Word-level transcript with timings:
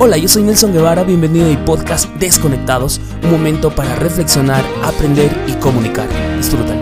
Hola, 0.00 0.16
yo 0.16 0.28
soy 0.28 0.44
Nelson 0.44 0.72
Guevara, 0.72 1.02
bienvenido 1.02 1.46
a 1.46 1.48
mi 1.48 1.56
podcast 1.56 2.08
Desconectados, 2.20 3.00
un 3.24 3.32
momento 3.32 3.74
para 3.74 3.96
reflexionar, 3.96 4.64
aprender 4.84 5.28
y 5.48 5.54
comunicar. 5.54 6.06
Disfrútalo. 6.36 6.80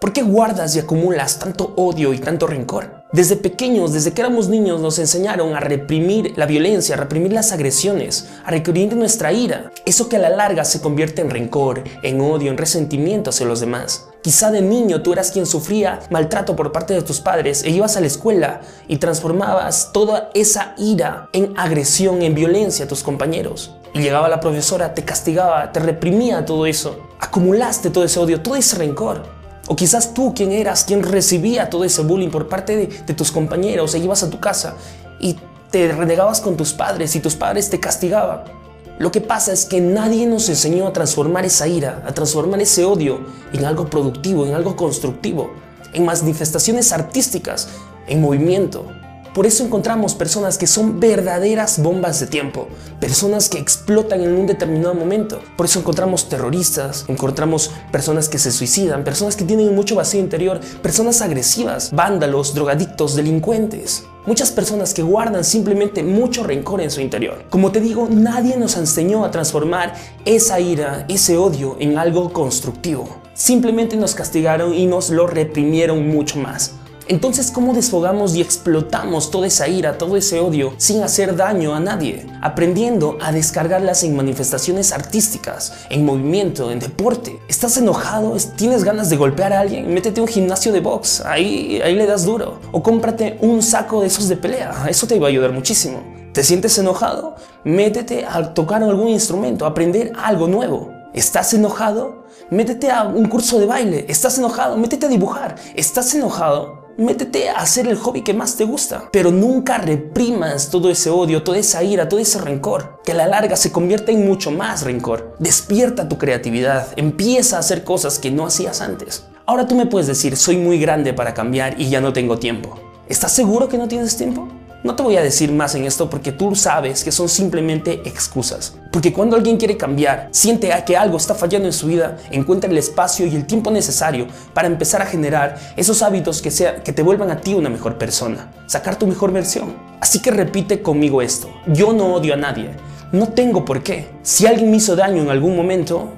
¿Por 0.00 0.12
qué 0.12 0.22
guardas 0.22 0.74
y 0.74 0.80
acumulas 0.80 1.38
tanto 1.38 1.72
odio 1.76 2.12
y 2.12 2.18
tanto 2.18 2.48
rencor? 2.48 3.04
Desde 3.12 3.36
pequeños, 3.36 3.92
desde 3.92 4.10
que 4.10 4.22
éramos 4.22 4.48
niños, 4.48 4.80
nos 4.80 4.98
enseñaron 4.98 5.54
a 5.54 5.60
reprimir 5.60 6.32
la 6.34 6.46
violencia, 6.46 6.96
a 6.96 6.98
reprimir 6.98 7.32
las 7.32 7.52
agresiones, 7.52 8.28
a 8.44 8.50
reprimir 8.50 8.96
nuestra 8.96 9.32
ira. 9.32 9.70
Eso 9.86 10.08
que 10.08 10.16
a 10.16 10.18
la 10.18 10.30
larga 10.30 10.64
se 10.64 10.80
convierte 10.80 11.22
en 11.22 11.30
rencor, 11.30 11.84
en 12.02 12.20
odio, 12.20 12.50
en 12.50 12.58
resentimiento 12.58 13.30
hacia 13.30 13.46
los 13.46 13.60
demás. 13.60 14.08
Quizá 14.22 14.52
de 14.52 14.62
niño 14.62 15.02
tú 15.02 15.12
eras 15.12 15.32
quien 15.32 15.46
sufría 15.46 15.98
maltrato 16.10 16.54
por 16.54 16.70
parte 16.70 16.94
de 16.94 17.02
tus 17.02 17.20
padres 17.20 17.64
e 17.64 17.70
ibas 17.70 17.96
a 17.96 18.00
la 18.00 18.06
escuela 18.06 18.60
y 18.86 18.98
transformabas 18.98 19.90
toda 19.92 20.30
esa 20.32 20.74
ira 20.78 21.28
en 21.32 21.52
agresión, 21.58 22.22
en 22.22 22.32
violencia 22.32 22.84
a 22.84 22.88
tus 22.88 23.02
compañeros. 23.02 23.74
Y 23.94 24.00
llegaba 24.00 24.28
la 24.28 24.38
profesora, 24.38 24.94
te 24.94 25.04
castigaba, 25.04 25.72
te 25.72 25.80
reprimía 25.80 26.44
todo 26.44 26.66
eso. 26.66 27.00
Acumulaste 27.18 27.90
todo 27.90 28.04
ese 28.04 28.20
odio, 28.20 28.40
todo 28.40 28.54
ese 28.54 28.76
rencor. 28.76 29.24
O 29.66 29.74
quizás 29.74 30.14
tú, 30.14 30.32
quien 30.34 30.52
eras, 30.52 30.84
quien 30.84 31.02
recibía 31.02 31.68
todo 31.68 31.82
ese 31.82 32.02
bullying 32.02 32.30
por 32.30 32.48
parte 32.48 32.76
de, 32.76 33.14
tus 33.14 33.32
compañeros, 33.32 33.92
e 33.94 33.98
ibas 33.98 34.22
a 34.22 34.30
tu 34.30 34.38
casa 34.38 34.76
y 35.18 35.36
te 35.72 35.90
renegabas 35.90 36.40
con 36.40 36.56
tus 36.56 36.72
padres 36.72 37.16
y 37.16 37.20
tus 37.20 37.34
padres 37.34 37.70
te 37.70 37.80
castigaban. 37.80 38.61
Lo 38.98 39.10
que 39.10 39.20
pasa 39.20 39.52
es 39.52 39.64
que 39.64 39.80
nadie 39.80 40.26
nos 40.26 40.48
enseñó 40.48 40.86
a 40.86 40.92
transformar 40.92 41.44
esa 41.44 41.66
ira, 41.66 42.02
a 42.06 42.12
transformar 42.12 42.60
ese 42.60 42.84
odio 42.84 43.20
en 43.52 43.64
algo 43.64 43.88
productivo, 43.88 44.46
en 44.46 44.54
algo 44.54 44.76
constructivo, 44.76 45.50
en 45.92 46.04
manifestaciones 46.04 46.92
artísticas, 46.92 47.68
en 48.06 48.20
movimiento. 48.20 48.86
Por 49.34 49.46
eso 49.46 49.64
encontramos 49.64 50.14
personas 50.14 50.58
que 50.58 50.66
son 50.66 51.00
verdaderas 51.00 51.82
bombas 51.82 52.20
de 52.20 52.26
tiempo, 52.26 52.68
personas 53.00 53.48
que 53.48 53.58
explotan 53.58 54.20
en 54.20 54.34
un 54.34 54.46
determinado 54.46 54.94
momento. 54.94 55.40
Por 55.56 55.64
eso 55.64 55.78
encontramos 55.78 56.28
terroristas, 56.28 57.06
encontramos 57.08 57.70
personas 57.90 58.28
que 58.28 58.38
se 58.38 58.52
suicidan, 58.52 59.04
personas 59.04 59.34
que 59.34 59.44
tienen 59.44 59.74
mucho 59.74 59.94
vacío 59.94 60.20
interior, 60.20 60.60
personas 60.82 61.22
agresivas, 61.22 61.92
vándalos, 61.92 62.52
drogadictos, 62.54 63.16
delincuentes. 63.16 64.04
Muchas 64.24 64.52
personas 64.52 64.94
que 64.94 65.02
guardan 65.02 65.42
simplemente 65.42 66.04
mucho 66.04 66.44
rencor 66.44 66.80
en 66.80 66.92
su 66.92 67.00
interior. 67.00 67.44
Como 67.50 67.72
te 67.72 67.80
digo, 67.80 68.06
nadie 68.08 68.56
nos 68.56 68.76
enseñó 68.76 69.24
a 69.24 69.32
transformar 69.32 69.94
esa 70.24 70.60
ira, 70.60 71.06
ese 71.08 71.36
odio 71.36 71.76
en 71.80 71.98
algo 71.98 72.32
constructivo. 72.32 73.08
Simplemente 73.34 73.96
nos 73.96 74.14
castigaron 74.14 74.74
y 74.74 74.86
nos 74.86 75.10
lo 75.10 75.26
reprimieron 75.26 76.06
mucho 76.06 76.38
más. 76.38 76.76
Entonces, 77.08 77.50
¿cómo 77.50 77.74
desfogamos 77.74 78.34
y 78.34 78.40
explotamos 78.40 79.30
toda 79.30 79.46
esa 79.46 79.68
ira, 79.68 79.98
todo 79.98 80.16
ese 80.16 80.40
odio 80.40 80.72
sin 80.76 81.02
hacer 81.02 81.36
daño 81.36 81.74
a 81.74 81.80
nadie? 81.80 82.26
Aprendiendo 82.40 83.18
a 83.20 83.32
descargarlas 83.32 84.04
en 84.04 84.16
manifestaciones 84.16 84.92
artísticas, 84.92 85.86
en 85.90 86.04
movimiento, 86.04 86.70
en 86.70 86.78
deporte. 86.78 87.40
¿Estás 87.48 87.76
enojado? 87.76 88.36
¿Tienes 88.56 88.84
ganas 88.84 89.10
de 89.10 89.16
golpear 89.16 89.52
a 89.52 89.60
alguien? 89.60 89.92
Métete 89.92 90.20
a 90.20 90.22
un 90.22 90.28
gimnasio 90.28 90.72
de 90.72 90.80
box, 90.80 91.22
ahí, 91.26 91.80
ahí 91.82 91.94
le 91.94 92.06
das 92.06 92.24
duro. 92.24 92.60
O 92.70 92.82
cómprate 92.82 93.38
un 93.40 93.62
saco 93.62 94.00
de 94.00 94.06
esos 94.06 94.28
de 94.28 94.36
pelea, 94.36 94.86
eso 94.88 95.06
te 95.06 95.18
va 95.18 95.26
a 95.26 95.30
ayudar 95.30 95.52
muchísimo. 95.52 96.02
¿Te 96.32 96.42
sientes 96.42 96.78
enojado? 96.78 97.36
Métete 97.64 98.24
a 98.24 98.54
tocar 98.54 98.82
algún 98.82 99.08
instrumento, 99.08 99.66
aprender 99.66 100.12
algo 100.16 100.48
nuevo. 100.48 100.91
¿Estás 101.14 101.52
enojado? 101.52 102.24
Métete 102.48 102.90
a 102.90 103.02
un 103.02 103.28
curso 103.28 103.58
de 103.58 103.66
baile. 103.66 104.06
¿Estás 104.08 104.38
enojado? 104.38 104.78
Métete 104.78 105.04
a 105.06 105.08
dibujar. 105.10 105.56
¿Estás 105.74 106.14
enojado? 106.14 106.88
Métete 106.96 107.50
a 107.50 107.56
hacer 107.56 107.86
el 107.86 107.96
hobby 107.96 108.22
que 108.22 108.32
más 108.32 108.56
te 108.56 108.64
gusta, 108.64 109.10
pero 109.12 109.30
nunca 109.30 109.76
reprimas 109.76 110.70
todo 110.70 110.88
ese 110.88 111.10
odio, 111.10 111.42
toda 111.42 111.58
esa 111.58 111.82
ira, 111.82 112.08
todo 112.08 112.20
ese 112.20 112.38
rencor, 112.38 113.00
que 113.04 113.12
a 113.12 113.14
la 113.14 113.26
larga 113.26 113.56
se 113.56 113.72
convierte 113.72 114.12
en 114.12 114.26
mucho 114.26 114.50
más 114.50 114.82
rencor. 114.82 115.36
Despierta 115.38 116.08
tu 116.08 116.16
creatividad, 116.16 116.86
empieza 116.96 117.56
a 117.56 117.60
hacer 117.60 117.84
cosas 117.84 118.18
que 118.18 118.30
no 118.30 118.46
hacías 118.46 118.80
antes. 118.80 119.24
Ahora 119.44 119.66
tú 119.66 119.74
me 119.74 119.86
puedes 119.86 120.06
decir, 120.06 120.36
soy 120.36 120.56
muy 120.56 120.78
grande 120.78 121.12
para 121.12 121.34
cambiar 121.34 121.78
y 121.78 121.90
ya 121.90 122.00
no 122.00 122.14
tengo 122.14 122.38
tiempo. 122.38 122.78
¿Estás 123.08 123.32
seguro 123.32 123.68
que 123.68 123.76
no 123.76 123.88
tienes 123.88 124.16
tiempo? 124.16 124.48
No 124.84 124.96
te 124.96 125.04
voy 125.04 125.16
a 125.16 125.22
decir 125.22 125.52
más 125.52 125.76
en 125.76 125.84
esto 125.84 126.10
porque 126.10 126.32
tú 126.32 126.56
sabes 126.56 127.04
que 127.04 127.12
son 127.12 127.28
simplemente 127.28 128.02
excusas. 128.04 128.74
Porque 128.90 129.12
cuando 129.12 129.36
alguien 129.36 129.56
quiere 129.56 129.76
cambiar, 129.76 130.28
siente 130.32 130.72
que 130.84 130.96
algo 130.96 131.18
está 131.18 131.36
fallando 131.36 131.68
en 131.68 131.72
su 131.72 131.86
vida, 131.86 132.16
encuentra 132.32 132.68
el 132.68 132.76
espacio 132.76 133.24
y 133.26 133.36
el 133.36 133.46
tiempo 133.46 133.70
necesario 133.70 134.26
para 134.52 134.66
empezar 134.66 135.00
a 135.00 135.06
generar 135.06 135.56
esos 135.76 136.02
hábitos 136.02 136.42
que, 136.42 136.50
sea, 136.50 136.82
que 136.82 136.92
te 136.92 137.02
vuelvan 137.02 137.30
a 137.30 137.40
ti 137.40 137.54
una 137.54 137.70
mejor 137.70 137.96
persona, 137.96 138.50
sacar 138.66 138.98
tu 138.98 139.06
mejor 139.06 139.30
versión. 139.30 139.72
Así 140.00 140.18
que 140.18 140.32
repite 140.32 140.82
conmigo 140.82 141.22
esto, 141.22 141.48
yo 141.68 141.92
no 141.92 142.14
odio 142.14 142.34
a 142.34 142.36
nadie, 142.36 142.70
no 143.12 143.28
tengo 143.28 143.64
por 143.64 143.84
qué. 143.84 144.08
Si 144.22 144.46
alguien 144.46 144.72
me 144.72 144.78
hizo 144.78 144.96
daño 144.96 145.22
en 145.22 145.30
algún 145.30 145.54
momento, 145.54 146.08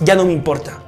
ya 0.00 0.14
no 0.14 0.24
me 0.24 0.32
importa. 0.32 0.85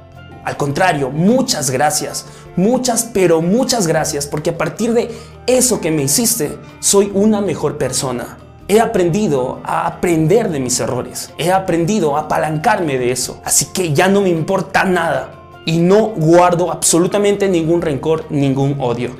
Al 0.49 0.57
contrario, 0.57 1.11
muchas 1.11 1.69
gracias, 1.69 2.25
muchas, 2.55 3.03
pero 3.13 3.39
muchas 3.39 3.85
gracias, 3.85 4.25
porque 4.25 4.49
a 4.49 4.57
partir 4.57 4.93
de 4.93 5.11
eso 5.45 5.79
que 5.79 5.91
me 5.91 6.01
hiciste, 6.01 6.57
soy 6.79 7.11
una 7.13 7.39
mejor 7.39 7.77
persona. 7.77 8.39
He 8.67 8.79
aprendido 8.79 9.61
a 9.63 9.85
aprender 9.85 10.49
de 10.49 10.59
mis 10.59 10.79
errores, 10.79 11.29
he 11.37 11.51
aprendido 11.51 12.17
a 12.17 12.21
apalancarme 12.21 12.97
de 12.97 13.11
eso, 13.11 13.39
así 13.45 13.65
que 13.65 13.93
ya 13.93 14.07
no 14.07 14.21
me 14.21 14.29
importa 14.29 14.85
nada 14.85 15.33
y 15.67 15.77
no 15.77 16.07
guardo 16.07 16.71
absolutamente 16.71 17.47
ningún 17.47 17.83
rencor, 17.83 18.25
ningún 18.31 18.77
odio. 18.79 19.15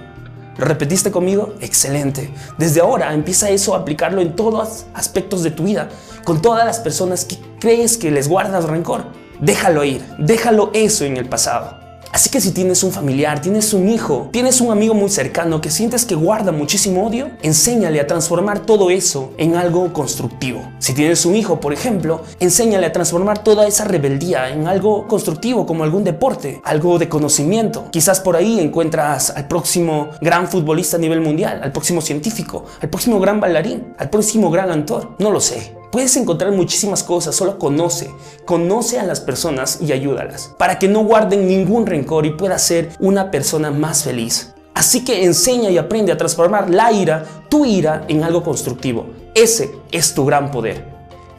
¿Lo 0.58 0.66
repetiste 0.66 1.12
conmigo? 1.12 1.54
Excelente. 1.62 2.34
Desde 2.58 2.82
ahora 2.82 3.14
empieza 3.14 3.52
eso 3.52 3.76
a 3.76 3.78
aplicarlo 3.78 4.22
en 4.22 4.36
todos 4.36 4.88
aspectos 4.96 5.44
de 5.44 5.52
tu 5.52 5.66
vida, 5.66 5.90
con 6.26 6.42
todas 6.42 6.66
las 6.66 6.80
personas 6.80 7.24
que 7.24 7.38
crees 7.60 7.98
que 8.00 8.10
les 8.10 8.28
guardas 8.28 8.66
rencor. 8.66 9.19
Déjalo 9.40 9.84
ir, 9.84 10.04
déjalo 10.18 10.72
eso 10.74 11.06
en 11.06 11.18
el 11.18 11.28
pasado. 11.28 11.80
Así 12.12 12.30
que 12.32 12.42
si 12.42 12.52
tienes 12.52 12.84
un 12.84 12.92
familiar, 12.92 13.40
tienes 13.40 13.72
un 13.72 13.88
hijo, 13.88 14.30
tienes 14.32 14.62
un 14.62 14.72
amigo 14.72 14.96
muy 14.96 15.10
cercano 15.10 15.62
que 15.62 15.70
sientes 15.70 16.06
que 16.06 16.16
guarda 16.16 16.52
muchísimo 16.52 17.06
odio, 17.06 17.30
enséñale 17.44 18.00
a 18.00 18.08
transformar 18.08 18.66
todo 18.66 18.90
eso 18.90 19.32
en 19.38 19.56
algo 19.56 19.94
constructivo. 19.94 20.62
Si 20.80 20.94
tienes 20.94 21.26
un 21.26 21.36
hijo, 21.36 21.60
por 21.60 21.72
ejemplo, 21.72 22.24
enséñale 22.40 22.88
a 22.88 22.92
transformar 22.92 23.44
toda 23.44 23.68
esa 23.68 23.86
rebeldía 23.86 24.50
en 24.50 24.68
algo 24.68 25.08
constructivo 25.08 25.68
como 25.68 25.84
algún 25.84 26.04
deporte, 26.04 26.62
algo 26.66 26.98
de 26.98 27.10
conocimiento. 27.10 27.90
Quizás 27.92 28.20
por 28.20 28.36
ahí 28.36 28.60
encuentras 28.60 29.30
al 29.30 29.48
próximo 29.48 30.10
gran 30.20 30.48
futbolista 30.48 30.98
a 30.98 31.00
nivel 31.00 31.22
mundial, 31.22 31.62
al 31.64 31.72
próximo 31.72 32.02
científico, 32.02 32.66
al 32.82 32.90
próximo 32.90 33.20
gran 33.20 33.40
bailarín, 33.40 33.94
al 34.00 34.10
próximo 34.10 34.50
gran 34.50 34.72
actor. 34.72 35.16
No 35.20 35.30
lo 35.32 35.40
sé. 35.40 35.79
Puedes 35.92 36.16
encontrar 36.18 36.52
muchísimas 36.52 37.04
cosas, 37.04 37.36
solo 37.36 37.58
conoce, 37.58 38.14
conoce 38.46 39.00
a 39.00 39.04
las 39.04 39.20
personas 39.20 39.80
y 39.82 39.92
ayúdalas, 39.92 40.54
para 40.58 40.78
que 40.78 40.88
no 40.88 41.04
guarden 41.04 41.48
ningún 41.48 41.88
rencor 41.88 42.28
y 42.28 42.32
puedas 42.32 42.62
ser 42.62 42.92
una 43.00 43.32
persona 43.32 43.72
más 43.72 44.04
feliz. 44.04 44.54
Así 44.76 45.04
que 45.04 45.24
enseña 45.24 45.72
y 45.72 45.80
aprende 45.80 46.12
a 46.12 46.18
transformar 46.18 46.70
la 46.70 46.92
ira, 46.92 47.26
tu 47.50 47.66
ira, 47.66 48.06
en 48.08 48.24
algo 48.24 48.44
constructivo. 48.44 49.08
Ese 49.34 49.72
es 49.92 50.14
tu 50.14 50.26
gran 50.26 50.52
poder. 50.52 50.86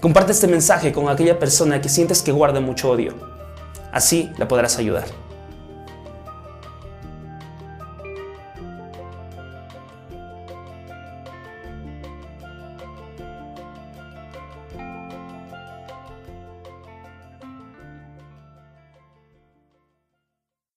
Comparte 0.01 0.33
este 0.33 0.49
mensaje 0.49 0.93
con 0.93 1.09
aquella 1.09 1.39
persona 1.39 1.81
que 1.81 1.89
sientes 1.89 2.21
que 2.21 2.33
guarda 2.33 2.61
mucho 2.61 2.91
odio. 2.91 3.15
Así 3.93 4.31
la 4.37 4.49
podrás 4.49 4.79
ayudar. 4.79 5.05